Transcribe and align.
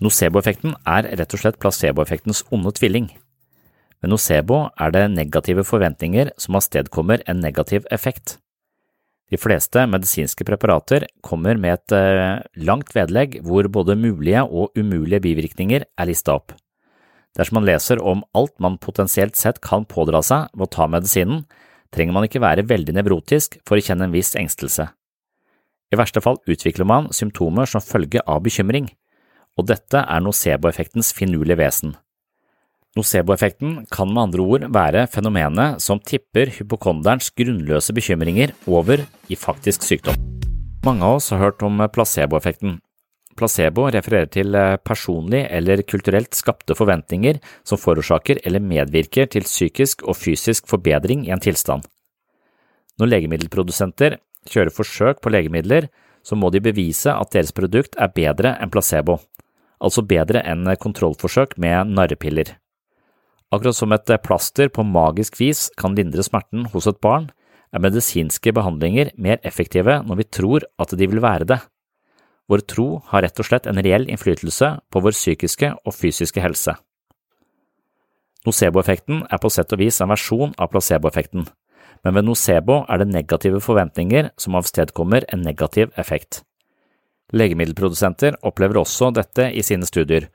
Nocebo-effekten 0.00 0.76
er 0.88 1.08
rett 1.20 1.34
og 1.36 1.42
slett 1.42 1.58
placeboeffektens 1.60 2.44
onde 2.54 2.72
tvilling. 2.76 3.10
Ved 4.00 4.08
nocebo 4.08 4.62
er 4.80 4.94
det 4.94 5.10
negative 5.12 5.64
forventninger 5.68 6.30
som 6.40 6.56
avstedkommer 6.56 7.20
en 7.28 7.42
negativ 7.44 7.84
effekt. 7.92 8.38
De 9.30 9.38
fleste 9.38 9.84
medisinske 9.86 10.44
preparater 10.48 11.04
kommer 11.22 11.58
med 11.60 11.76
et 11.76 11.94
eh, 11.94 12.40
langt 12.66 12.94
vedlegg 12.96 13.38
hvor 13.46 13.68
både 13.70 13.94
mulige 13.94 14.42
og 14.42 14.72
umulige 14.74 15.20
bivirkninger 15.22 15.84
er 15.84 16.08
lista 16.08 16.34
opp. 16.40 16.56
Dersom 17.38 17.60
man 17.60 17.68
leser 17.68 18.00
om 18.02 18.24
alt 18.34 18.56
man 18.58 18.80
potensielt 18.82 19.36
sett 19.38 19.60
kan 19.62 19.84
pådra 19.86 20.22
seg 20.26 20.48
ved 20.56 20.66
å 20.66 20.72
ta 20.72 20.88
medisinen, 20.90 21.44
trenger 21.94 22.16
man 22.16 22.26
ikke 22.26 22.42
være 22.42 22.66
veldig 22.66 22.96
nevrotisk 22.96 23.60
for 23.68 23.78
å 23.78 23.84
kjenne 23.84 24.08
en 24.08 24.16
viss 24.16 24.32
engstelse. 24.38 24.88
I 25.90 25.98
verste 25.98 26.22
fall 26.22 26.40
utvikler 26.50 26.86
man 26.86 27.10
symptomer 27.14 27.70
som 27.70 27.82
følge 27.82 28.22
av 28.26 28.42
bekymring, 28.42 28.88
og 29.58 29.66
dette 29.70 30.04
er 30.04 30.22
nocebo-effektens 30.24 31.12
finurlige 31.16 31.58
vesen. 31.60 31.96
Nocebo-effekten 32.98 33.84
kan 33.92 34.10
med 34.10 34.22
andre 34.24 34.42
ord 34.42 34.66
være 34.74 35.06
fenomenet 35.12 35.82
som 35.82 36.00
tipper 36.02 36.50
hypokonderens 36.56 37.30
grunnløse 37.38 37.94
bekymringer 37.94 38.54
over 38.66 39.04
i 39.30 39.38
faktisk 39.38 39.86
sykdom. 39.86 40.18
Mange 40.86 41.04
av 41.06 41.20
oss 41.20 41.30
har 41.30 41.42
hørt 41.44 41.62
om 41.62 41.78
placeboeffekten. 41.92 42.78
Placebo 43.38 43.86
refererer 43.94 44.28
til 44.32 44.56
personlig 44.84 45.44
eller 45.54 45.84
kulturelt 45.86 46.34
skapte 46.34 46.74
forventninger 46.76 47.38
som 47.64 47.78
forårsaker 47.78 48.42
eller 48.44 48.64
medvirker 48.64 49.30
til 49.30 49.46
psykisk 49.46 50.02
og 50.02 50.18
fysisk 50.18 50.66
forbedring 50.68 51.28
i 51.28 51.32
en 51.34 51.42
tilstand. 51.42 51.86
Når 52.98 53.12
legemiddelprodusenter 53.14 54.18
kjører 54.50 54.74
forsøk 54.74 55.22
på 55.22 55.32
legemidler, 55.32 55.86
så 56.26 56.36
må 56.36 56.50
de 56.52 56.60
bevise 56.60 57.12
at 57.12 57.30
deres 57.32 57.54
produkt 57.56 57.96
er 57.96 58.12
bedre 58.12 58.56
enn 58.60 58.72
placebo, 58.72 59.20
altså 59.80 60.04
bedre 60.06 60.42
enn 60.46 60.68
kontrollforsøk 60.80 61.56
med 61.58 61.94
narrepiller. 61.96 62.56
Akkurat 63.50 63.74
som 63.74 63.92
et 63.92 64.10
plaster 64.22 64.70
på 64.70 64.84
magisk 64.86 65.40
vis 65.40 65.68
kan 65.80 65.96
lindre 65.98 66.22
smerten 66.22 66.68
hos 66.70 66.86
et 66.86 67.00
barn, 67.02 67.30
er 67.70 67.82
medisinske 67.82 68.52
behandlinger 68.54 69.12
mer 69.18 69.38
effektive 69.46 70.00
når 70.06 70.20
vi 70.20 70.26
tror 70.38 70.66
at 70.78 70.94
de 70.98 71.06
vil 71.06 71.22
være 71.22 71.46
det. 71.46 71.58
Vår 72.50 72.64
tro 72.66 72.88
har 73.12 73.22
rett 73.22 73.38
og 73.38 73.46
slett 73.46 73.66
en 73.70 73.78
reell 73.78 74.08
innflytelse 74.10 74.72
på 74.90 75.02
vår 75.02 75.14
psykiske 75.14 75.70
og 75.86 75.94
fysiske 75.94 76.42
helse. 76.42 76.74
Nocebo-effekten 78.46 79.24
er 79.30 79.38
på 79.38 79.50
sett 79.52 79.70
og 79.74 79.82
vis 79.82 80.00
en 80.00 80.10
versjon 80.10 80.54
av 80.58 80.70
placeboeffekten, 80.72 81.46
men 82.04 82.16
ved 82.16 82.26
nocebo 82.26 82.80
er 82.88 83.02
det 83.02 83.10
negative 83.12 83.60
forventninger 83.62 84.30
som 84.40 84.56
avstedkommer 84.58 85.26
en 85.28 85.44
negativ 85.44 85.92
effekt. 86.00 86.42
Legemiddelprodusenter 87.36 88.38
opplever 88.46 88.80
også 88.80 89.12
dette 89.14 89.50
i 89.54 89.62
sine 89.66 89.86
studier, 89.86 90.28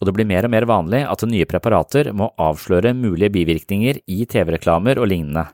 og 0.00 0.08
det 0.08 0.14
blir 0.16 0.28
mer 0.28 0.46
og 0.48 0.54
mer 0.54 0.66
vanlig 0.68 1.02
at 1.06 1.26
nye 1.28 1.46
preparater 1.48 2.10
må 2.16 2.30
avsløre 2.40 2.94
mulige 2.96 3.32
bivirkninger 3.34 4.00
i 4.08 4.24
TV-reklamer 4.24 4.98
og 4.98 5.10
lignende. 5.12 5.46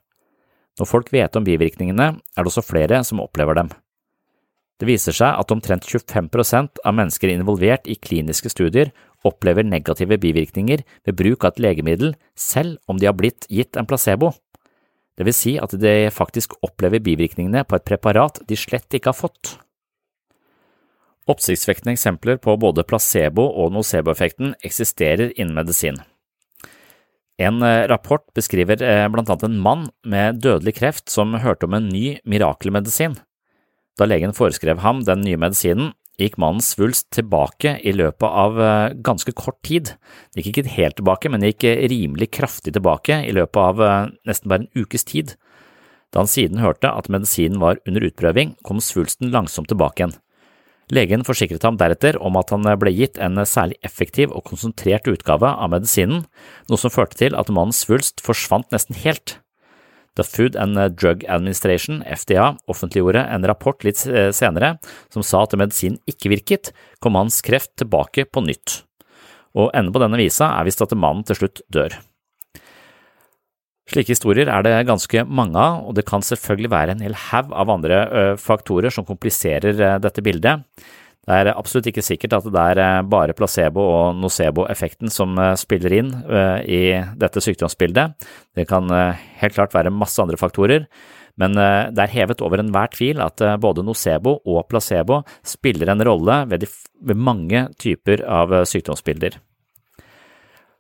Når 0.77 0.89
folk 0.89 1.11
vet 1.13 1.37
om 1.37 1.45
bivirkningene, 1.45 2.13
er 2.15 2.45
det 2.45 2.53
også 2.53 2.65
flere 2.65 3.03
som 3.05 3.23
opplever 3.25 3.59
dem. 3.59 3.73
Det 4.77 4.89
viser 4.89 5.17
seg 5.17 5.39
at 5.41 5.53
omtrent 5.53 5.87
25% 5.89 6.83
av 6.85 6.97
mennesker 6.97 7.33
involvert 7.33 7.89
i 7.89 7.97
kliniske 7.97 8.53
studier 8.53 8.93
opplever 9.27 9.65
negative 9.65 10.19
bivirkninger 10.21 10.83
ved 10.85 11.17
bruk 11.17 11.45
av 11.45 11.55
et 11.55 11.63
legemiddel 11.65 12.13
selv 12.37 12.77
om 12.87 13.01
de 13.01 13.09
har 13.09 13.17
blitt 13.17 13.49
gitt 13.49 13.81
en 13.81 13.89
placebo. 13.89 14.35
Det 15.17 15.25
vil 15.25 15.37
si 15.37 15.55
at 15.57 15.73
de 15.81 15.95
faktisk 16.13 16.59
opplever 16.61 17.01
bivirkningene 17.01 17.65
på 17.65 17.79
et 17.79 17.87
preparat 17.89 18.43
de 18.47 18.59
slett 18.61 18.93
ikke 18.93 19.15
har 19.15 19.17
fått. 19.17 19.57
Oppsiktsvekkende 21.27 21.97
eksempler 21.97 22.39
på 22.39 22.55
både 22.63 22.85
placebo- 22.87 23.49
og 23.51 23.73
nocebo-effekten 23.75 24.55
eksisterer 24.63 25.33
innen 25.35 25.57
medisin. 25.59 25.99
En 27.37 27.61
rapport 27.91 28.23
beskriver 28.33 28.81
blant 29.13 29.29
annet 29.29 29.45
en 29.45 29.59
mann 29.61 29.89
med 30.07 30.39
dødelig 30.41 30.79
kreft 30.79 31.11
som 31.13 31.35
hørte 31.43 31.67
om 31.67 31.75
en 31.77 31.91
ny 31.91 32.17
mirakelmedisin. 32.25 33.19
Da 33.99 34.07
legen 34.09 34.33
foreskrev 34.37 34.81
ham 34.85 35.03
den 35.05 35.21
nye 35.27 35.37
medisinen, 35.41 35.91
gikk 36.17 36.39
mannens 36.41 36.71
svulst 36.73 37.11
tilbake 37.13 37.75
i 37.85 37.93
løpet 37.93 38.25
av 38.25 38.57
ganske 39.05 39.35
kort 39.37 39.59
tid. 39.67 39.93
Det 40.33 40.41
gikk 40.47 40.63
ikke 40.63 40.77
helt 40.79 40.97
tilbake, 40.97 41.29
men 41.29 41.43
det 41.43 41.53
gikk 41.53 41.91
rimelig 41.93 42.31
kraftig 42.39 42.73
tilbake 42.73 43.19
i 43.27 43.35
løpet 43.37 43.61
av 43.61 44.13
nesten 44.25 44.49
bare 44.49 44.65
en 44.65 44.85
ukes 44.87 45.05
tid. 45.05 45.35
Da 46.15 46.23
han 46.23 46.31
siden 46.31 46.63
hørte 46.63 46.89
at 46.89 47.11
medisinen 47.13 47.61
var 47.61 47.83
under 47.85 48.07
utprøving, 48.09 48.55
kom 48.65 48.81
svulsten 48.81 49.35
langsomt 49.35 49.69
tilbake 49.69 50.07
igjen. 50.07 50.17
Legen 50.95 51.25
forsikret 51.27 51.65
ham 51.67 51.79
deretter 51.81 52.15
om 52.23 52.37
at 52.39 52.53
han 52.55 52.67
ble 52.79 52.93
gitt 52.95 53.19
en 53.19 53.41
særlig 53.43 53.75
effektiv 53.87 54.31
og 54.31 54.45
konsentrert 54.47 55.09
utgave 55.11 55.49
av 55.51 55.73
medisinen, 55.73 56.23
noe 56.71 56.79
som 56.79 56.93
førte 56.95 57.19
til 57.19 57.35
at 57.35 57.51
mannens 57.51 57.83
svulst 57.83 58.23
forsvant 58.23 58.71
nesten 58.75 58.99
helt. 59.03 59.41
The 60.17 60.25
Food 60.25 60.55
and 60.57 60.79
Drug 60.97 61.27
Administration, 61.29 62.01
FDA, 62.07 62.55
offentliggjorde 62.71 63.27
en 63.35 63.45
rapport 63.51 63.83
litt 63.85 64.01
senere 64.01 64.77
som 65.13 65.27
sa 65.27 65.43
at 65.45 65.59
medisinen 65.59 65.99
ikke 66.09 66.33
virket, 66.33 66.73
kom 67.03 67.19
hans 67.19 67.43
kreft 67.45 67.75
tilbake 67.83 68.25
på 68.31 68.47
nytt. 68.47 68.81
Og 69.57 69.73
enden 69.75 69.93
på 69.93 70.01
denne 70.01 70.21
visa 70.21 70.55
er 70.55 70.69
visst 70.69 70.85
at 70.85 70.95
mannen 70.97 71.27
til 71.27 71.43
slutt 71.43 71.67
dør. 71.73 71.99
Slike 73.97 74.13
historier 74.13 74.51
er 74.53 74.61
det 74.61 74.75
ganske 74.85 75.23
mange 75.25 75.57
av, 75.57 75.87
og 75.89 75.95
det 75.97 76.03
kan 76.05 76.21
selvfølgelig 76.21 76.69
være 76.69 76.93
en 76.93 77.01
hel 77.07 77.15
haug 77.17 77.55
av 77.57 77.71
andre 77.73 78.01
faktorer 78.37 78.93
som 78.93 79.07
kompliserer 79.09 79.73
dette 80.05 80.21
bildet. 80.21 80.67
Det 81.27 81.39
er 81.41 81.49
absolutt 81.55 81.89
ikke 81.89 82.05
sikkert 82.05 82.37
at 82.37 82.49
det 82.53 82.65
er 82.77 83.07
bare 83.09 83.33
placebo- 83.35 83.87
og 83.89 84.19
nocebo-effekten 84.21 85.09
som 85.11 85.33
spiller 85.57 85.95
inn 85.97 86.13
i 86.69 86.83
dette 87.17 87.41
sykdomsbildet. 87.41 88.29
Det 88.53 88.69
kan 88.69 88.93
helt 89.41 89.57
klart 89.57 89.73
være 89.73 89.95
masse 89.95 90.21
andre 90.21 90.37
faktorer, 90.37 90.85
men 91.41 91.57
det 91.57 92.05
er 92.05 92.15
hevet 92.19 92.45
over 92.45 92.61
enhver 92.61 92.93
tvil 92.93 93.25
at 93.25 93.41
både 93.65 93.81
nocebo 93.87 94.43
og 94.45 94.69
placebo 94.69 95.23
spiller 95.41 95.95
en 95.95 96.05
rolle 96.05 96.43
ved, 96.53 96.67
de, 96.67 96.69
ved 97.01 97.17
mange 97.17 97.65
typer 97.81 98.21
av 98.29 98.61
sykdomsbilder. 98.69 99.41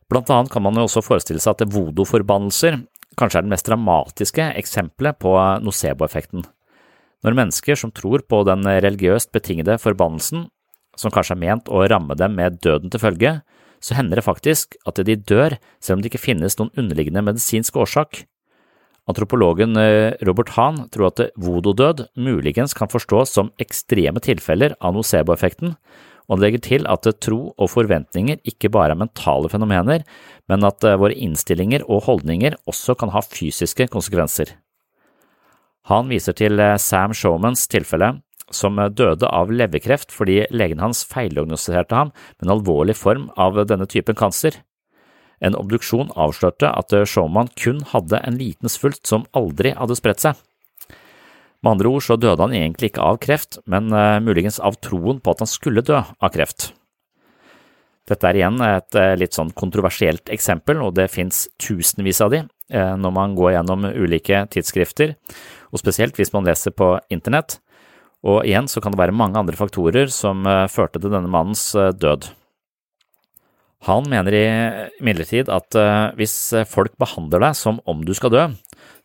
Blant 0.07 0.29
annet 0.31 0.53
kan 0.53 0.63
man 0.63 0.77
jo 0.79 0.85
også 0.87 1.03
forestille 1.03 1.43
seg 1.43 1.57
at 1.57 1.73
voodoo-forbannelser 1.73 2.77
kanskje 3.19 3.41
er 3.41 3.47
det 3.47 3.53
mest 3.55 3.69
dramatiske 3.69 4.51
eksempelet 4.61 5.19
på 5.23 5.33
nocebo-effekten. 5.65 6.45
Når 7.25 7.37
mennesker 7.39 7.79
som 7.81 7.93
tror 7.95 8.23
på 8.29 8.43
den 8.47 8.63
religiøst 8.67 9.33
betingede 9.35 9.79
forbannelsen, 9.83 10.47
som 10.97 11.13
kanskje 11.13 11.37
er 11.37 11.43
ment 11.43 11.69
å 11.69 11.85
ramme 11.91 12.17
dem 12.17 12.37
med 12.39 12.61
døden 12.65 12.93
til 12.93 13.03
følge, 13.03 13.33
så 13.81 13.97
hender 13.97 14.21
det 14.21 14.27
faktisk 14.27 14.79
at 14.89 15.01
de 15.05 15.17
dør 15.17 15.57
selv 15.81 15.99
om 15.99 16.05
det 16.05 16.13
ikke 16.13 16.23
finnes 16.23 16.57
noen 16.59 16.73
underliggende 16.79 17.25
medisinsk 17.27 17.77
årsak. 17.77 18.25
Antropologen 19.07 19.77
Robert 20.27 20.55
Hahn 20.57 20.87
tror 20.91 21.13
at 21.13 21.21
voodoo-død 21.39 22.09
muligens 22.19 22.75
kan 22.75 22.91
forstås 22.91 23.37
som 23.37 23.53
ekstreme 23.63 24.23
tilfeller 24.25 24.75
av 24.81 24.97
nocebo-effekten, 24.97 25.77
og 26.27 26.37
han 26.37 26.45
legger 26.45 26.63
til 26.65 26.87
at 26.91 27.07
tro 27.23 27.41
og 27.55 27.71
forventninger 27.71 28.43
ikke 28.49 28.71
bare 28.75 28.97
er 28.97 29.01
mentale 29.01 29.51
fenomener, 29.53 30.05
men 30.51 30.67
at 30.67 30.83
våre 30.99 31.15
innstillinger 31.15 31.87
og 31.87 32.05
holdninger 32.09 32.59
også 32.67 32.97
kan 32.99 33.15
ha 33.15 33.23
fysiske 33.23 33.89
konsekvenser. 33.93 34.57
Han 35.87 36.11
viser 36.11 36.35
til 36.35 36.59
Sam 36.83 37.15
Showmans 37.15 37.69
tilfelle, 37.71 38.17
som 38.51 38.79
døde 38.95 39.27
av 39.27 39.51
leverkreft 39.51 40.13
fordi 40.15 40.45
legen 40.55 40.83
hans 40.83 41.05
feildiagnostiserte 41.07 41.95
ham 41.99 42.13
med 42.15 42.47
en 42.47 42.57
alvorlig 42.57 42.97
form 42.99 43.29
av 43.39 43.59
denne 43.71 43.87
typen 43.91 44.19
kanser. 44.19 44.61
En 45.43 45.57
obduksjon 45.59 46.13
avslørte 46.17 46.71
at 46.71 46.95
Showman 47.11 47.51
kun 47.59 47.83
hadde 47.93 48.23
en 48.25 48.39
liten 48.41 48.73
svulst 48.73 49.07
som 49.07 49.27
aldri 49.37 49.75
hadde 49.77 49.99
spredt 49.99 50.23
seg. 50.25 50.39
Med 51.65 51.77
andre 51.77 51.93
ord 51.93 52.05
så 52.05 52.17
døde 52.21 52.43
han 52.43 52.55
egentlig 52.55 52.93
ikke 52.93 53.05
av 53.05 53.21
kreft, 53.23 53.61
men 53.67 53.89
muligens 54.23 54.61
av 54.61 54.77
troen 54.85 55.21
på 55.21 55.33
at 55.33 55.43
han 55.43 55.51
skulle 55.51 55.85
dø 55.87 55.99
av 55.99 56.33
kreft. 56.35 56.71
Dette 58.07 58.29
er 58.29 58.39
igjen 58.39 58.61
et 58.63 58.99
litt 59.19 59.35
sånn 59.35 59.51
kontroversielt 59.57 60.31
eksempel, 60.31 60.79
og 60.85 60.95
det 60.95 61.09
finnes 61.11 61.49
tusenvis 61.59 62.21
av 62.23 62.31
de 62.31 62.45
når 62.71 63.13
man 63.15 63.35
går 63.39 63.57
gjennom 63.57 63.89
ulike 63.89 64.45
tidsskrifter, 64.53 65.17
og 65.73 65.83
spesielt 65.83 66.15
hvis 66.19 66.31
man 66.35 66.47
leser 66.47 66.75
på 66.77 66.93
internett. 67.11 67.59
Og 68.27 68.47
igjen 68.47 68.71
så 68.71 68.83
kan 68.83 68.95
det 68.95 69.01
være 69.01 69.15
mange 69.17 69.39
andre 69.39 69.59
faktorer 69.59 70.11
som 70.13 70.47
førte 70.71 71.01
til 71.03 71.11
denne 71.13 71.31
mannens 71.31 71.73
død. 71.75 72.31
Han 73.87 74.07
mener 74.11 74.35
imidlertid 74.99 75.51
at 75.53 75.77
hvis 76.19 76.37
folk 76.71 76.95
behandler 76.99 77.49
deg 77.49 77.59
som 77.59 77.83
om 77.87 78.07
du 78.07 78.15
skal 78.19 78.35
dø, 78.35 78.47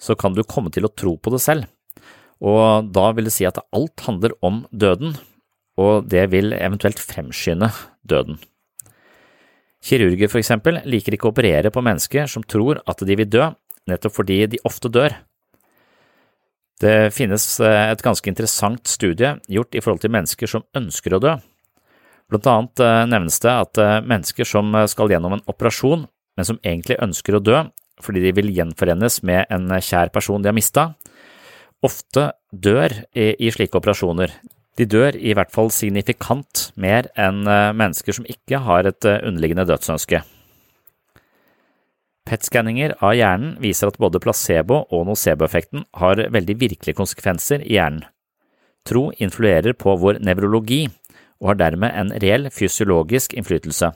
så 0.01 0.13
kan 0.17 0.33
du 0.37 0.45
komme 0.45 0.69
til 0.73 0.85
å 0.85 0.93
tro 0.93 1.17
på 1.17 1.33
det 1.33 1.41
selv, 1.43 1.65
og 2.41 2.89
da 2.93 3.11
vil 3.13 3.27
det 3.29 3.33
si 3.35 3.45
at 3.45 3.59
alt 3.71 4.05
handler 4.07 4.33
om 4.41 4.63
døden, 4.73 5.13
og 5.77 6.07
det 6.09 6.27
vil 6.33 6.53
eventuelt 6.57 6.99
fremskynde 7.01 7.69
døden. 8.07 8.39
Kirurger 9.81 10.29
for 10.29 10.41
eksempel 10.41 10.79
liker 10.85 11.15
ikke 11.15 11.29
å 11.29 11.33
operere 11.33 11.71
på 11.73 11.81
mennesker 11.85 12.27
som 12.29 12.45
tror 12.45 12.81
at 12.89 13.01
de 13.05 13.17
vil 13.17 13.29
dø, 13.29 13.47
nettopp 13.89 14.17
fordi 14.19 14.43
de 14.51 14.61
ofte 14.67 14.91
dør. 14.93 15.15
Det 16.81 17.13
finnes 17.13 17.45
et 17.61 18.01
ganske 18.01 18.29
interessant 18.29 18.89
studie 18.89 19.35
gjort 19.49 19.77
i 19.77 19.81
forhold 19.81 20.01
til 20.01 20.13
mennesker 20.13 20.49
som 20.49 20.65
ønsker 20.77 21.13
å 21.13 21.21
dø. 21.21 21.35
Blant 22.31 22.47
annet 22.47 22.81
nevnes 23.11 23.37
det 23.43 23.53
at 23.53 23.81
mennesker 24.07 24.47
som 24.47 24.73
skal 24.89 25.13
gjennom 25.13 25.37
en 25.37 25.45
operasjon, 25.51 26.07
men 26.37 26.47
som 26.47 26.61
egentlig 26.63 27.01
ønsker 27.01 27.37
å 27.37 27.43
dø 27.43 27.61
fordi 28.01 28.23
de 28.23 28.31
vil 28.33 28.49
gjenforenes 28.55 29.19
med 29.27 29.49
en 29.53 29.67
kjær 29.77 30.09
person 30.13 30.41
de 30.41 30.49
har 30.49 30.57
mista, 30.57 30.87
ofte 31.85 32.31
dør 32.51 32.93
i 33.13 33.51
slike 33.53 33.77
operasjoner. 33.79 34.33
De 34.79 34.85
dør 34.87 35.17
i 35.17 35.33
hvert 35.35 35.51
fall 35.51 35.71
signifikant 35.73 36.69
mer 36.79 37.09
enn 37.19 37.43
mennesker 37.45 38.15
som 38.15 38.27
ikke 38.29 38.61
har 38.63 38.87
et 38.87 39.07
underliggende 39.09 39.67
dødsønske. 39.69 40.21
PET-skanninger 42.31 42.93
av 43.01 43.15
hjernen 43.17 43.55
viser 43.59 43.89
at 43.89 43.97
både 43.99 44.21
placebo- 44.21 44.85
og 44.93 45.07
nocebo-effekten 45.09 45.83
har 45.97 46.21
veldig 46.31 46.55
virkelige 46.61 46.95
konsekvenser 46.95 47.65
i 47.65 47.75
hjernen. 47.75 48.05
Tro 48.87 49.09
influerer 49.21 49.75
på 49.77 49.97
vår 49.99 50.21
nevrologi 50.25 50.85
og 51.41 51.51
har 51.51 51.59
dermed 51.59 51.91
en 51.97 52.13
reell 52.21 52.47
fysiologisk 52.53 53.35
innflytelse. 53.37 53.91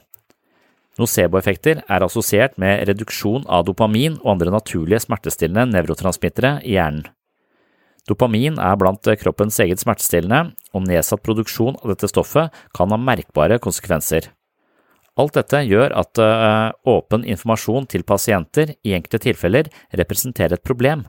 Nocebo-effekter 1.00 1.82
er 1.86 2.04
assosiert 2.04 2.56
med 2.58 2.86
reduksjon 2.88 3.46
av 3.52 3.66
dopamin 3.68 4.18
og 4.22 4.36
andre 4.36 4.54
naturlige 4.54 5.04
smertestillende 5.06 5.68
nevrotransmittere 5.74 6.58
i 6.64 6.76
hjernen. 6.76 7.06
Dopamin 8.06 8.60
er 8.62 8.78
blant 8.78 9.08
kroppens 9.18 9.58
eget 9.62 9.82
smertestillende, 9.82 10.52
og 10.74 10.86
nedsatt 10.86 11.24
produksjon 11.26 11.78
av 11.82 11.90
dette 11.90 12.10
stoffet 12.10 12.54
kan 12.76 12.92
ha 12.94 12.98
merkbare 13.00 13.58
konsekvenser. 13.62 14.30
Alt 15.16 15.38
dette 15.38 15.62
gjør 15.64 15.94
at 15.96 16.20
åpen 16.86 17.24
informasjon 17.24 17.88
til 17.90 18.04
pasienter 18.06 18.74
i 18.84 18.92
enkelte 18.94 19.22
tilfeller 19.24 19.70
representerer 19.96 20.58
et 20.58 20.66
problem. 20.66 21.06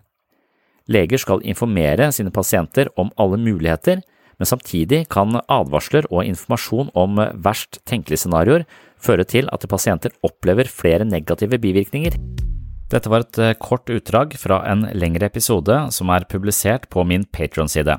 Leger 0.88 1.20
skal 1.20 1.44
informere 1.44 2.08
sine 2.16 2.32
pasienter 2.32 2.88
om 2.96 3.12
alle 3.20 3.38
muligheter, 3.42 4.00
men 4.38 4.48
samtidig 4.48 5.04
kan 5.12 5.36
advarsler 5.52 6.08
og 6.08 6.24
informasjon 6.24 6.94
om 6.96 7.20
verst 7.44 7.82
tenkelige 7.90 8.24
scenarioer 8.24 8.64
føre 9.02 9.28
til 9.28 9.50
at 9.52 9.68
pasienter 9.70 10.14
opplever 10.24 10.70
flere 10.72 11.06
negative 11.06 11.60
bivirkninger. 11.60 12.16
Dette 12.88 13.12
var 13.12 13.26
et 13.26 13.60
kort 13.60 13.90
utdrag 13.92 14.38
fra 14.40 14.62
en 14.72 14.86
lengre 14.96 15.28
episode 15.28 15.76
som 15.92 16.12
er 16.14 16.28
publisert 16.32 16.88
på 16.94 17.04
min 17.04 17.26
Patron-side. 17.28 17.98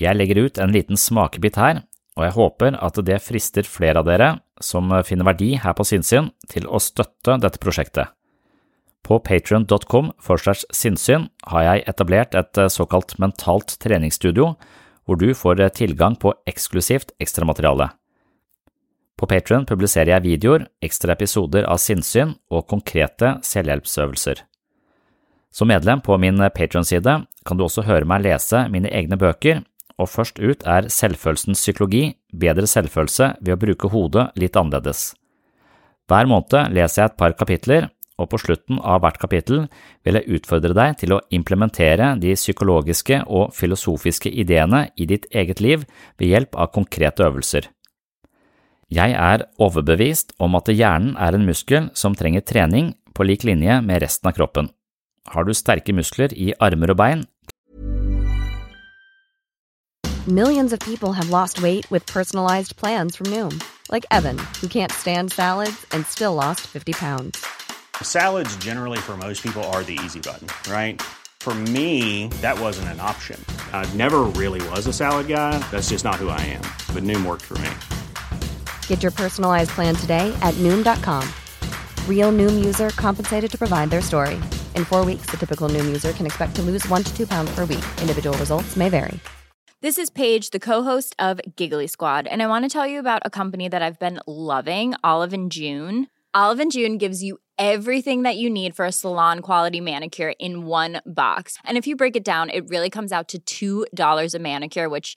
Jeg 0.00 0.16
legger 0.16 0.46
ut 0.46 0.58
en 0.58 0.72
liten 0.72 0.96
smakebit 0.98 1.58
her, 1.60 1.82
og 2.16 2.24
jeg 2.24 2.36
håper 2.38 2.78
at 2.80 3.00
det 3.04 3.20
frister 3.22 3.66
flere 3.68 4.00
av 4.00 4.08
dere 4.08 4.30
som 4.62 4.88
finner 5.04 5.28
verdi 5.28 5.54
her 5.60 5.74
på 5.76 5.84
sinnssyn, 5.86 6.30
til 6.48 6.66
å 6.66 6.80
støtte 6.80 7.36
dette 7.42 7.60
prosjektet. 7.60 8.14
På 9.04 9.18
patreon.com 9.20 10.14
forslags 10.24 10.64
sinnssyn 10.72 11.28
har 11.50 11.66
jeg 11.66 11.84
etablert 11.90 12.38
et 12.38 12.60
såkalt 12.72 13.18
mentalt 13.20 13.76
treningsstudio, 13.82 14.54
hvor 15.04 15.20
du 15.20 15.34
får 15.36 15.60
tilgang 15.76 16.16
på 16.16 16.32
eksklusivt 16.48 17.12
ekstramateriale. 17.20 17.90
På 19.14 19.28
Patreon 19.30 19.66
publiserer 19.66 20.10
jeg 20.16 20.24
videoer, 20.24 20.66
ekstra 20.82 21.14
episoder 21.14 21.68
av 21.70 21.78
sinnssyn 21.78 22.34
og 22.50 22.66
konkrete 22.70 23.36
selvhjelpsøvelser. 23.46 24.42
Som 25.54 25.70
medlem 25.70 26.02
på 26.02 26.16
min 26.18 26.42
Patreon-side 26.50 27.20
kan 27.46 27.58
du 27.58 27.62
også 27.66 27.86
høre 27.86 28.08
meg 28.10 28.24
lese 28.26 28.64
mine 28.72 28.90
egne 28.90 29.18
bøker, 29.20 29.62
og 29.94 30.10
først 30.10 30.40
ut 30.42 30.64
er 30.66 30.88
Selvfølelsens 30.90 31.60
psykologi, 31.62 32.16
bedre 32.34 32.66
selvfølelse 32.66 33.36
ved 33.38 33.54
å 33.54 33.60
bruke 33.62 33.90
hodet 33.92 34.32
litt 34.40 34.56
annerledes. 34.58 35.12
Hver 36.10 36.26
måned 36.28 36.74
leser 36.74 37.04
jeg 37.04 37.12
et 37.12 37.20
par 37.20 37.36
kapitler, 37.38 37.86
og 38.18 38.28
på 38.30 38.38
slutten 38.38 38.78
av 38.78 39.00
hvert 39.02 39.18
kapittel 39.18 39.64
vil 40.06 40.18
jeg 40.18 40.38
utfordre 40.38 40.74
deg 40.76 40.98
til 41.00 41.14
å 41.16 41.22
implementere 41.34 42.12
de 42.22 42.34
psykologiske 42.38 43.22
og 43.26 43.54
filosofiske 43.54 44.30
ideene 44.30 44.88
i 44.94 45.06
ditt 45.10 45.26
eget 45.34 45.62
liv 45.62 45.86
ved 46.18 46.30
hjelp 46.30 46.58
av 46.58 46.70
konkrete 46.74 47.26
øvelser. 47.26 47.70
Jeg 48.94 49.10
er 49.18 49.42
overbevist 49.58 50.34
om 50.38 50.54
at 50.54 50.68
hjernen 50.70 51.16
er 51.18 51.34
en 51.34 51.46
muskel 51.48 51.88
som 51.98 52.14
trenger 52.14 52.44
trening 52.46 52.92
på 53.16 53.24
lik 53.26 53.42
linje 53.42 53.80
med 53.82 54.04
resten 54.04 54.28
av 54.30 54.36
kroppen. 54.36 54.68
Har 55.34 55.48
du 55.48 55.54
sterke 55.56 55.94
muskler 55.96 56.30
i 56.36 56.52
armer 56.62 56.92
og 56.94 57.00
bein, 57.00 57.24
Millions 60.26 60.72
of 60.72 60.80
people 60.80 61.12
have 61.12 61.28
lost 61.28 61.60
weight 61.60 61.90
with 61.90 62.06
personalized 62.06 62.76
plans 62.76 63.14
from 63.14 63.26
Noom, 63.26 63.62
like 63.92 64.06
Evan, 64.10 64.38
who 64.58 64.68
can't 64.68 64.90
stand 64.90 65.30
salads 65.32 65.84
and 65.92 66.06
still 66.06 66.32
lost 66.32 66.62
50 66.62 66.92
pounds. 66.94 67.44
Salads, 68.00 68.56
generally, 68.56 68.96
for 68.96 69.18
most 69.18 69.42
people, 69.42 69.62
are 69.64 69.82
the 69.82 69.98
easy 70.02 70.20
button, 70.20 70.48
right? 70.72 71.02
For 71.40 71.54
me, 71.54 72.28
that 72.40 72.58
wasn't 72.58 72.88
an 72.88 73.00
option. 73.00 73.38
I 73.74 73.84
never 73.96 74.20
really 74.40 74.66
was 74.70 74.86
a 74.86 74.94
salad 74.94 75.28
guy. 75.28 75.58
That's 75.70 75.90
just 75.90 76.04
not 76.04 76.14
who 76.14 76.30
I 76.30 76.40
am. 76.40 76.64
But 76.94 77.02
Noom 77.04 77.26
worked 77.26 77.42
for 77.42 77.58
me. 77.58 77.70
Get 78.86 79.02
your 79.02 79.12
personalized 79.12 79.72
plan 79.72 79.94
today 79.94 80.34
at 80.40 80.54
Noom.com. 80.54 81.28
Real 82.08 82.32
Noom 82.32 82.64
user 82.64 82.88
compensated 82.90 83.50
to 83.50 83.58
provide 83.58 83.90
their 83.90 84.00
story. 84.00 84.36
In 84.74 84.86
four 84.86 85.04
weeks, 85.04 85.26
the 85.30 85.36
typical 85.36 85.68
Noom 85.68 85.84
user 85.84 86.14
can 86.14 86.24
expect 86.24 86.56
to 86.56 86.62
lose 86.62 86.88
one 86.88 87.02
to 87.02 87.14
two 87.14 87.26
pounds 87.26 87.54
per 87.54 87.66
week. 87.66 87.84
Individual 88.00 88.36
results 88.38 88.74
may 88.74 88.88
vary. 88.88 89.20
This 89.82 89.98
is 89.98 90.08
Paige, 90.08 90.48
the 90.48 90.58
co-host 90.58 91.14
of 91.18 91.42
Giggly 91.56 91.88
Squad, 91.88 92.26
and 92.26 92.42
I 92.42 92.46
want 92.46 92.64
to 92.64 92.70
tell 92.70 92.86
you 92.86 92.98
about 92.98 93.20
a 93.26 93.28
company 93.28 93.68
that 93.68 93.82
I've 93.82 93.98
been 93.98 94.18
loving, 94.26 94.94
Olive 95.04 95.34
and 95.34 95.52
June. 95.52 96.06
Olive 96.32 96.58
and 96.58 96.72
June 96.72 96.96
gives 96.96 97.22
you 97.22 97.36
everything 97.58 98.22
that 98.22 98.38
you 98.38 98.48
need 98.48 98.74
for 98.74 98.86
a 98.86 98.92
salon 98.92 99.40
quality 99.40 99.82
manicure 99.82 100.32
in 100.40 100.64
one 100.64 101.02
box. 101.04 101.58
And 101.64 101.76
if 101.76 101.86
you 101.86 101.96
break 101.96 102.16
it 102.16 102.24
down, 102.24 102.48
it 102.48 102.66
really 102.70 102.88
comes 102.88 103.12
out 103.12 103.34
to 103.44 103.86
$2 103.92 104.34
a 104.34 104.38
manicure, 104.38 104.88
which 104.88 105.16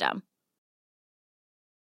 system. 0.01 0.30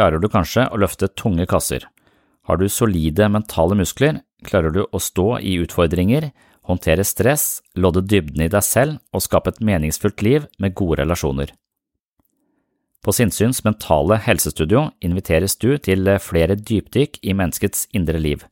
Klarer 0.00 0.16
du 0.16 0.30
kanskje 0.32 0.62
å 0.72 0.78
løfte 0.80 1.10
tunge 1.12 1.44
kasser? 1.44 1.82
Har 2.48 2.56
du 2.56 2.70
solide 2.72 3.26
mentale 3.28 3.76
muskler? 3.76 4.22
Klarer 4.48 4.72
du 4.72 4.78
å 4.80 4.96
stå 4.96 5.34
i 5.44 5.58
utfordringer, 5.60 6.30
håndtere 6.64 7.04
stress, 7.04 7.58
lodde 7.76 8.00
dybden 8.08 8.46
i 8.46 8.48
deg 8.48 8.64
selv 8.64 8.96
og 9.12 9.20
skape 9.20 9.52
et 9.52 9.58
meningsfullt 9.60 10.22
liv 10.24 10.46
med 10.56 10.72
gode 10.78 11.02
relasjoner? 11.02 11.52
På 13.04 13.12
Sinnsyns 13.12 13.60
mentale 13.66 14.16
helsestudio 14.24 14.86
inviteres 15.04 15.58
du 15.60 15.74
til 15.76 16.08
flere 16.24 16.56
dypdykk 16.56 17.18
i 17.20 17.34
menneskets 17.36 17.84
indre 17.92 18.22
liv, 18.24 18.46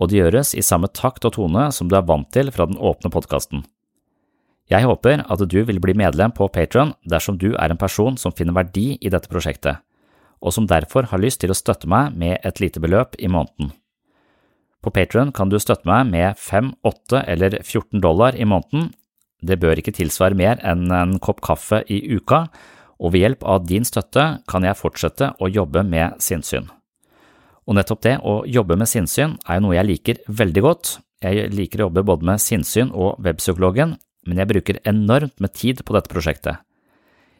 og 0.00 0.08
det 0.08 0.22
gjøres 0.22 0.54
i 0.56 0.64
samme 0.64 0.88
takt 0.88 1.28
og 1.28 1.34
tone 1.36 1.66
som 1.68 1.90
du 1.92 1.98
er 2.00 2.06
vant 2.08 2.30
til 2.32 2.48
fra 2.54 2.64
den 2.70 2.80
åpne 2.80 3.12
podkasten. 3.12 3.66
Jeg 4.72 4.88
håper 4.88 5.20
at 5.20 5.44
du 5.52 5.58
vil 5.68 5.84
bli 5.84 5.92
medlem 6.00 6.32
på 6.32 6.48
Patron 6.48 6.94
dersom 7.04 7.36
du 7.36 7.50
er 7.52 7.68
en 7.68 7.82
person 7.84 8.16
som 8.16 8.32
finner 8.32 8.56
verdi 8.56 8.94
i 8.96 9.12
dette 9.12 9.28
prosjektet 9.28 9.84
og 10.40 10.54
som 10.54 10.68
derfor 10.70 11.08
har 11.10 11.22
lyst 11.22 11.42
til 11.42 11.52
å 11.52 11.58
støtte 11.58 11.90
meg 11.90 12.16
med 12.18 12.38
et 12.46 12.60
lite 12.62 12.80
beløp 12.82 13.18
i 13.18 13.30
måneden. 13.30 13.72
På 14.82 14.92
Patron 14.94 15.32
kan 15.34 15.50
du 15.50 15.58
støtte 15.58 15.88
meg 15.88 16.06
med 16.12 16.38
5, 16.38 16.72
8 16.86 17.24
eller 17.26 17.58
14 17.64 18.00
dollar 18.00 18.36
i 18.38 18.46
måneden. 18.46 18.92
Det 19.42 19.58
bør 19.58 19.78
ikke 19.78 19.94
tilsvare 19.94 20.38
mer 20.38 20.62
enn 20.66 20.86
en 20.94 21.18
kopp 21.22 21.42
kaffe 21.44 21.82
i 21.90 22.00
uka, 22.14 22.46
og 22.98 23.14
ved 23.14 23.24
hjelp 23.24 23.44
av 23.46 23.66
din 23.66 23.86
støtte 23.86 24.24
kan 24.50 24.66
jeg 24.66 24.78
fortsette 24.78 25.32
å 25.38 25.50
jobbe 25.50 25.84
med 25.86 26.18
sinnssyn. 26.22 26.66
Og 27.68 27.76
nettopp 27.76 28.02
det 28.06 28.16
å 28.24 28.40
jobbe 28.48 28.78
med 28.80 28.88
sinnssyn 28.90 29.36
er 29.46 29.58
jo 29.58 29.66
noe 29.66 29.76
jeg 29.76 29.90
liker 29.90 30.22
veldig 30.40 30.64
godt. 30.64 30.94
Jeg 31.22 31.50
liker 31.52 31.82
å 31.82 31.88
jobbe 31.88 32.06
både 32.06 32.30
med 32.30 32.42
sinnssyn 32.42 32.94
og 32.94 33.18
webpsykologen, 33.22 33.96
men 34.26 34.40
jeg 34.40 34.50
bruker 34.50 34.80
enormt 34.88 35.36
med 35.42 35.54
tid 35.54 35.84
på 35.84 35.94
dette 35.94 36.10
prosjektet. 36.10 36.62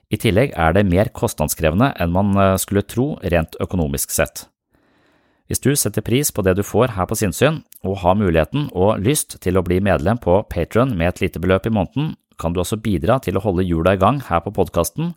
I 0.08 0.16
tillegg 0.16 0.54
er 0.56 0.72
det 0.72 0.86
mer 0.88 1.10
kostnadskrevende 1.12 1.90
enn 2.00 2.14
man 2.14 2.32
eh, 2.40 2.54
skulle 2.60 2.86
tro 2.88 3.16
rent 3.20 3.58
økonomisk 3.60 4.14
sett. 4.14 4.46
Hvis 5.48 5.62
du 5.64 5.72
setter 5.76 6.04
pris 6.04 6.30
på 6.32 6.44
det 6.44 6.58
du 6.58 6.64
får 6.64 6.92
her 6.96 7.08
på 7.08 7.16
Sinnsyn, 7.16 7.62
og 7.84 8.00
har 8.02 8.16
muligheten 8.20 8.68
og 8.76 9.00
lyst 9.00 9.38
til 9.44 9.56
å 9.56 9.64
bli 9.64 9.80
medlem 9.80 10.20
på 10.20 10.42
Patron 10.52 10.92
med 10.96 11.08
et 11.08 11.22
lite 11.24 11.40
beløp 11.40 11.68
i 11.68 11.72
måneden, 11.72 12.14
kan 12.38 12.52
du 12.52 12.60
også 12.60 12.78
bidra 12.80 13.16
til 13.24 13.36
å 13.36 13.42
holde 13.42 13.64
hjula 13.66 13.96
i 13.96 14.00
gang 14.00 14.20
her 14.28 14.42
på 14.44 14.52
podkasten, 14.56 15.14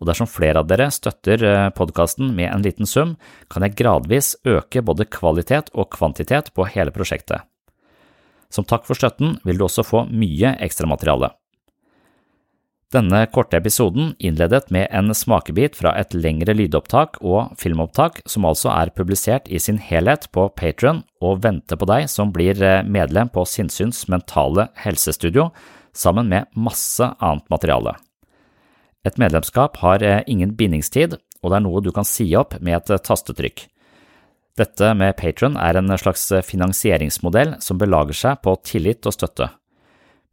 og 0.00 0.08
dersom 0.08 0.28
flere 0.28 0.60
av 0.60 0.68
dere 0.68 0.90
støtter 0.92 1.44
eh, 1.44 1.68
podkasten 1.76 2.32
med 2.36 2.50
en 2.50 2.64
liten 2.64 2.88
sum, 2.88 3.14
kan 3.52 3.64
jeg 3.64 3.76
gradvis 3.78 4.34
øke 4.48 4.82
både 4.84 5.08
kvalitet 5.08 5.70
og 5.72 5.92
kvantitet 5.94 6.50
på 6.56 6.66
hele 6.72 6.92
prosjektet. 6.92 7.44
Som 8.52 8.66
takk 8.68 8.84
for 8.88 8.98
støtten 8.98 9.38
vil 9.44 9.58
du 9.58 9.64
også 9.66 9.86
få 9.86 10.04
mye 10.10 10.56
ekstramateriale. 10.64 11.32
Denne 12.94 13.24
korte 13.26 13.58
episoden 13.58 14.12
innledet 14.22 14.68
med 14.70 14.86
en 14.94 15.10
smakebit 15.18 15.74
fra 15.74 15.96
et 15.98 16.12
lengre 16.14 16.54
lydopptak 16.54 17.16
og 17.26 17.56
filmopptak 17.58 18.20
som 18.30 18.46
altså 18.46 18.70
er 18.70 18.92
publisert 18.94 19.48
i 19.50 19.58
sin 19.58 19.80
helhet 19.82 20.28
på 20.30 20.44
Patron 20.54 21.00
og 21.18 21.40
venter 21.42 21.80
på 21.80 21.88
deg 21.90 22.06
som 22.12 22.30
blir 22.30 22.60
eh, 22.62 22.84
medlem 22.86 23.32
på 23.34 23.42
Sinnsyns 23.50 24.04
mentale 24.12 24.68
helsestudio, 24.84 25.48
sammen 25.90 26.30
med 26.30 26.46
masse 26.54 27.08
annet 27.18 27.50
materiale. 27.50 27.96
Et 29.02 29.18
medlemskap 29.18 29.82
har 29.82 30.04
eh, 30.06 30.22
ingen 30.30 30.54
bindingstid, 30.54 31.18
og 31.42 31.50
det 31.50 31.58
er 31.58 31.66
noe 31.66 31.82
du 31.82 31.90
kan 31.90 32.06
si 32.06 32.28
opp 32.38 32.54
med 32.60 32.78
et 32.78 32.94
eh, 32.94 33.02
tastetrykk. 33.10 33.66
Dette 34.54 34.94
med 34.94 35.16
Patron 35.18 35.58
er 35.58 35.80
en 35.80 35.90
slags 35.98 36.28
finansieringsmodell 36.46 37.56
som 37.58 37.80
belager 37.80 38.22
seg 38.22 38.42
på 38.46 38.54
tillit 38.62 39.02
og 39.10 39.18
støtte. 39.18 39.50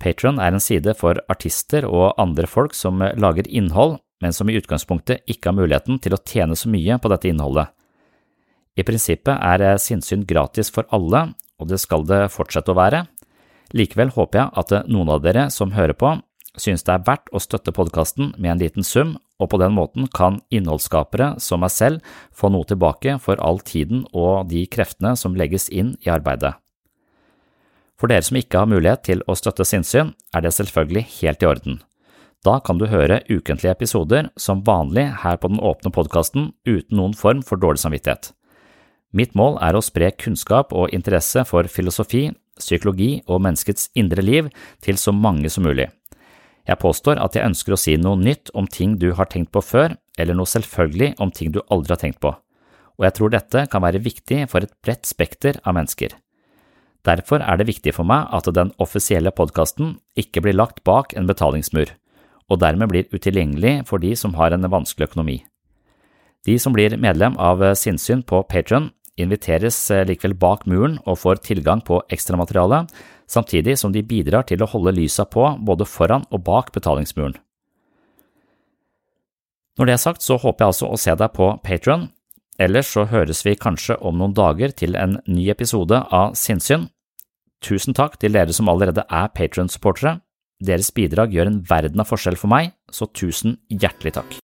Patron 0.01 0.39
er 0.41 0.55
en 0.55 0.63
side 0.63 0.95
for 0.97 1.19
artister 1.29 1.85
og 1.85 2.15
andre 2.21 2.47
folk 2.49 2.73
som 2.73 3.03
lager 3.21 3.45
innhold, 3.47 3.99
men 4.21 4.33
som 4.33 4.49
i 4.49 4.57
utgangspunktet 4.57 5.21
ikke 5.29 5.51
har 5.51 5.57
muligheten 5.57 6.01
til 6.01 6.15
å 6.15 6.21
tjene 6.25 6.57
så 6.57 6.69
mye 6.73 6.97
på 7.01 7.11
dette 7.11 7.29
innholdet. 7.29 7.69
I 8.77 8.85
prinsippet 8.87 9.35
er 9.35 9.77
sinnssyn 9.81 10.25
gratis 10.25 10.71
for 10.73 10.87
alle, 10.95 11.31
og 11.61 11.69
det 11.69 11.81
skal 11.81 12.05
det 12.09 12.29
fortsette 12.33 12.73
å 12.73 12.77
være. 12.77 13.05
Likevel 13.77 14.13
håper 14.15 14.41
jeg 14.41 14.53
at 14.61 14.91
noen 14.91 15.11
av 15.13 15.21
dere 15.23 15.49
som 15.53 15.75
hører 15.75 15.97
på, 15.97 16.15
synes 16.59 16.83
det 16.87 16.95
er 16.95 17.05
verdt 17.07 17.29
å 17.31 17.39
støtte 17.39 17.73
podkasten 17.75 18.33
med 18.37 18.55
en 18.55 18.63
liten 18.63 18.87
sum, 18.87 19.15
og 19.41 19.51
på 19.53 19.59
den 19.61 19.73
måten 19.73 20.09
kan 20.13 20.41
innholdsskapere 20.53 21.35
som 21.41 21.63
meg 21.63 21.73
selv 21.73 22.17
få 22.35 22.51
noe 22.53 22.67
tilbake 22.67 23.17
for 23.23 23.41
all 23.41 23.61
tiden 23.65 24.03
og 24.11 24.49
de 24.51 24.65
kreftene 24.69 25.15
som 25.17 25.37
legges 25.37 25.69
inn 25.69 25.95
i 26.05 26.11
arbeidet. 26.13 26.60
For 28.01 28.09
dere 28.09 28.25
som 28.25 28.39
ikke 28.39 28.57
har 28.57 28.69
mulighet 28.71 29.03
til 29.05 29.19
å 29.29 29.35
støtte 29.37 29.61
sinnssyn, 29.67 30.15
er 30.33 30.41
det 30.41 30.55
selvfølgelig 30.55 31.03
helt 31.19 31.43
i 31.43 31.49
orden. 31.51 31.75
Da 32.41 32.55
kan 32.65 32.79
du 32.81 32.87
høre 32.89 33.19
ukentlige 33.29 33.75
episoder 33.75 34.31
som 34.41 34.63
vanlig 34.65 35.03
her 35.21 35.37
på 35.37 35.51
den 35.51 35.61
åpne 35.61 35.91
podkasten 35.93 36.47
uten 36.65 36.97
noen 36.97 37.13
form 37.13 37.43
for 37.45 37.61
dårlig 37.61 37.83
samvittighet. 37.83 38.31
Mitt 39.13 39.35
mål 39.37 39.59
er 39.61 39.77
å 39.77 39.83
spre 39.85 40.09
kunnskap 40.17 40.73
og 40.73 40.89
interesse 40.97 41.43
for 41.45 41.69
filosofi, 41.69 42.31
psykologi 42.57 43.19
og 43.27 43.43
menneskets 43.45 43.91
indre 43.93 44.25
liv 44.25 44.49
til 44.81 44.97
så 44.97 45.13
mange 45.13 45.51
som 45.53 45.67
mulig. 45.69 45.91
Jeg 46.65 46.81
påstår 46.81 47.21
at 47.21 47.37
jeg 47.37 47.45
ønsker 47.51 47.77
å 47.77 47.81
si 47.83 47.93
noe 48.01 48.17
nytt 48.17 48.49
om 48.57 48.65
ting 48.65 48.97
du 48.97 49.11
har 49.19 49.29
tenkt 49.29 49.53
på 49.53 49.61
før, 49.61 49.93
eller 50.17 50.37
noe 50.37 50.49
selvfølgelig 50.49 51.13
om 51.21 51.29
ting 51.29 51.53
du 51.53 51.61
aldri 51.69 51.93
har 51.93 52.01
tenkt 52.01 52.21
på, 52.25 52.33
og 52.33 53.05
jeg 53.05 53.17
tror 53.19 53.37
dette 53.37 53.65
kan 53.69 53.85
være 53.85 54.01
viktig 54.01 54.47
for 54.49 54.65
et 54.65 54.73
bredt 54.81 55.05
spekter 55.05 55.61
av 55.61 55.77
mennesker. 55.77 56.17
Derfor 57.07 57.41
er 57.41 57.57
det 57.57 57.69
viktig 57.69 57.95
for 57.97 58.05
meg 58.05 58.29
at 58.29 58.45
den 58.53 58.73
offisielle 58.81 59.33
podkasten 59.33 59.95
ikke 60.19 60.43
blir 60.45 60.57
lagt 60.57 60.83
bak 60.85 61.15
en 61.17 61.29
betalingsmur, 61.29 61.89
og 62.51 62.61
dermed 62.61 62.91
blir 62.91 63.09
utilgjengelig 63.09 63.87
for 63.89 64.03
de 64.03 64.13
som 64.15 64.35
har 64.37 64.53
en 64.53 64.69
vanskelig 64.69 65.09
økonomi. 65.09 65.39
De 66.45 66.57
som 66.61 66.73
blir 66.73 66.97
medlem 66.97 67.37
av 67.41 67.61
Sinnsyn 67.77 68.21
på 68.25 68.43
Patron, 68.49 68.91
inviteres 69.17 69.77
likevel 70.07 70.33
bak 70.37 70.65
muren 70.69 70.97
og 71.05 71.19
får 71.21 71.41
tilgang 71.45 71.81
på 71.85 72.01
ekstramateriale, 72.13 72.85
samtidig 73.29 73.77
som 73.79 73.93
de 73.93 74.03
bidrar 74.05 74.45
til 74.49 74.61
å 74.61 74.69
holde 74.69 74.95
lysa 74.97 75.25
på 75.25 75.45
både 75.61 75.85
foran 75.85 76.25
og 76.29 76.43
bak 76.45 76.71
betalingsmuren. 76.75 77.37
Når 79.79 79.87
det 79.87 79.93
er 79.93 80.01
sagt, 80.03 80.21
så 80.21 80.37
håper 80.37 80.65
jeg 80.65 80.73
altså 80.73 80.89
å 80.91 80.99
se 80.99 81.13
deg 81.17 81.31
på 81.33 81.53
Patron, 81.63 82.09
Ellers 82.61 82.91
så 82.93 83.07
høres 83.09 83.41
vi 83.45 83.55
kanskje 83.57 83.95
om 84.05 84.19
noen 84.19 84.35
dager 84.37 84.73
til 84.77 84.93
en 84.99 85.17
ny 85.25 85.47
episode 85.49 85.97
av 86.13 86.35
Sinnsyn. 86.37 86.89
Tusen 87.65 87.95
takk 87.97 88.19
til 88.21 88.35
dere 88.37 88.53
som 88.53 88.69
allerede 88.69 89.05
er 89.09 89.31
Patron-supportere. 89.33 90.19
Deres 90.61 90.91
bidrag 90.93 91.33
gjør 91.33 91.49
en 91.49 91.59
verden 91.65 92.03
av 92.03 92.09
forskjell 92.11 92.37
for 92.37 92.53
meg, 92.53 92.75
så 92.93 93.07
tusen 93.17 93.57
hjertelig 93.69 94.13
takk. 94.19 94.37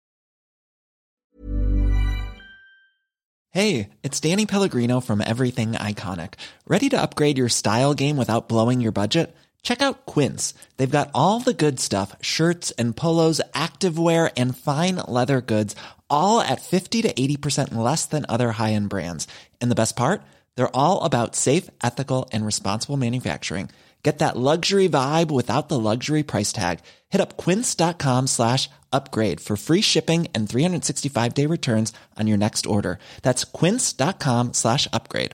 Hey, 3.52 3.88
it's 4.02 4.20
Danny 4.20 4.46
Pellegrino 4.46 5.00
from 5.00 5.20
Everything 5.20 5.72
Iconic. 5.72 6.34
Ready 6.66 6.88
to 6.90 7.00
upgrade 7.00 7.38
your 7.38 7.48
style 7.48 7.94
game 7.94 8.16
without 8.16 8.48
blowing 8.48 8.80
your 8.80 8.92
budget? 8.92 9.34
Check 9.62 9.82
out 9.82 10.06
Quince. 10.06 10.54
They've 10.76 10.98
got 10.98 11.10
all 11.12 11.40
the 11.40 11.52
good 11.52 11.80
stuff 11.80 12.14
shirts 12.20 12.70
and 12.78 12.94
polos, 12.94 13.40
activewear, 13.52 14.30
and 14.36 14.56
fine 14.56 14.96
leather 15.08 15.40
goods, 15.40 15.74
all 16.10 16.40
at 16.40 16.60
50 16.60 17.02
to 17.02 17.12
80% 17.12 17.74
less 17.74 18.06
than 18.06 18.26
other 18.28 18.52
high 18.52 18.72
end 18.72 18.88
brands. 18.88 19.26
And 19.60 19.70
the 19.70 19.80
best 19.82 19.96
part? 19.96 20.22
They're 20.56 20.76
all 20.76 21.04
about 21.04 21.36
safe, 21.36 21.70
ethical, 21.82 22.28
and 22.32 22.44
responsible 22.44 22.96
manufacturing. 22.96 23.70
Get 24.06 24.20
that 24.20 24.36
luxury 24.36 24.88
vibe 24.88 25.32
without 25.32 25.68
the 25.68 25.80
luxury 25.80 26.22
price 26.22 26.52
tag. 26.52 26.78
Hit 27.08 27.20
up 27.20 27.36
quince.com 27.36 28.28
slash 28.28 28.70
upgrade 28.92 29.40
for 29.40 29.56
free 29.56 29.80
shipping 29.80 30.28
and 30.32 30.48
365 30.48 31.34
day 31.34 31.46
returns 31.46 31.92
on 32.16 32.28
your 32.28 32.38
next 32.38 32.66
order. 32.66 33.00
That's 33.22 33.42
quince.com 33.44 34.52
slash 34.52 34.86
upgrade. 34.92 35.32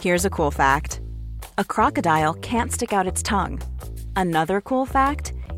Here's 0.00 0.24
a 0.24 0.30
cool 0.30 0.50
fact 0.50 1.00
a 1.56 1.64
crocodile 1.64 2.34
can't 2.34 2.72
stick 2.72 2.92
out 2.92 3.06
its 3.06 3.22
tongue. 3.22 3.60
Another 4.16 4.60
cool 4.60 4.84
fact 4.84 5.32